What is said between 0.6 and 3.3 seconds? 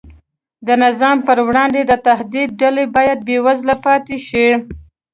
د نظام پر وړاندې د تهدید ډله باید